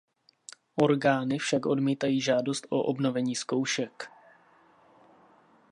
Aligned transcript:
Orgány 0.75 1.39
však 1.39 1.65
odmítají 1.65 2.21
žádost 2.21 2.65
o 2.69 2.81
obnovení 2.83 3.35
zkoušek. 3.35 4.09